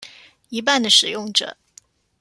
[0.49, 1.55] 一半的使用者